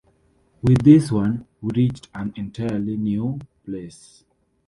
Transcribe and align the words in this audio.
With 0.63 0.83
this 0.83 1.11
one, 1.11 1.45
we 1.61 1.73
reached 1.75 2.09
an 2.15 2.33
entirely 2.35 2.97
new 2.97 3.37
place. 3.63 4.23